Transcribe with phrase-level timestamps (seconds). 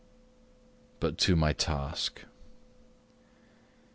[0.99, 2.25] But to my task.